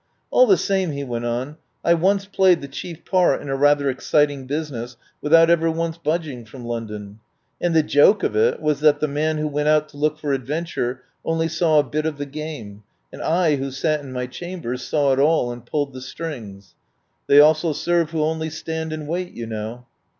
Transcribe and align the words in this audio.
"All 0.31 0.47
the 0.47 0.57
same," 0.57 0.93
he 0.93 1.03
went 1.03 1.25
on, 1.25 1.57
"I 1.85 1.93
once 1.93 2.25
played 2.25 2.61
the 2.61 2.67
chief 2.67 3.05
part 3.05 3.39
in 3.39 3.49
a 3.49 3.55
rather 3.55 3.87
exciting 3.87 4.47
business 4.47 4.97
without 5.21 5.51
ever 5.51 5.69
once 5.69 5.99
budging 5.99 6.43
from 6.45 6.65
London. 6.65 7.19
And 7.61 7.75
the 7.75 7.83
joke 7.83 8.23
of 8.23 8.35
it 8.35 8.59
was 8.59 8.79
that 8.79 8.99
the 8.99 9.07
man 9.07 9.37
who 9.37 9.47
went 9.47 9.67
out 9.67 9.89
to 9.89 9.97
look 9.97 10.17
for 10.17 10.33
adventure 10.33 11.03
only 11.23 11.47
saw 11.47 11.77
a 11.77 11.83
bit 11.83 12.07
of 12.07 12.17
the 12.17 12.25
game, 12.25 12.81
and 13.13 13.21
I 13.21 13.57
who 13.57 13.69
sat 13.69 13.99
in 13.99 14.11
my 14.11 14.25
chambers 14.25 14.81
saw 14.81 15.13
it 15.13 15.19
all 15.19 15.51
and 15.51 15.63
pulled 15.67 15.93
the 15.93 16.01
strings. 16.01 16.73
'They 17.27 17.39
also 17.39 17.71
serve 17.71 18.09
who 18.09 18.23
only 18.23 18.49
stand 18.49 18.91
and 18.91 19.07
wait,' 19.07 19.33
you 19.33 19.45
know." 19.45 19.85